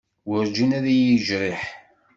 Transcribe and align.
Werǧin 0.27 0.71
ay 0.77 0.85
iyi-yejriḥ. 0.91 1.61